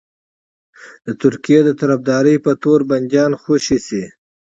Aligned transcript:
د 1.05 1.07
ترکیې 1.21 1.59
د 1.65 1.69
طرفدارۍ 1.81 2.35
په 2.45 2.51
تور 2.61 2.79
بنديان 2.91 3.31
خوشي 3.41 3.77
شي. 3.87 4.03